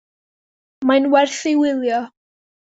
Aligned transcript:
Mae'n 0.91 1.05
werth 1.17 1.39
ei 1.53 1.55
wylio. 1.61 2.03